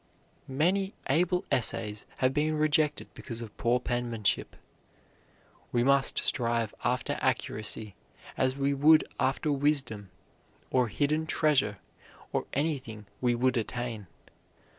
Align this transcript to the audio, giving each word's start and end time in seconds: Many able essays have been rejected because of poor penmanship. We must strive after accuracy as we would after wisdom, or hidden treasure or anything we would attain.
Many 0.47 0.95
able 1.11 1.45
essays 1.51 2.07
have 2.17 2.33
been 2.33 2.57
rejected 2.57 3.07
because 3.13 3.39
of 3.39 3.55
poor 3.57 3.79
penmanship. 3.79 4.55
We 5.71 5.83
must 5.83 6.17
strive 6.17 6.73
after 6.83 7.19
accuracy 7.21 7.93
as 8.35 8.57
we 8.57 8.73
would 8.73 9.03
after 9.19 9.51
wisdom, 9.51 10.09
or 10.71 10.87
hidden 10.87 11.27
treasure 11.27 11.77
or 12.33 12.47
anything 12.53 13.05
we 13.21 13.35
would 13.35 13.57
attain. 13.57 14.07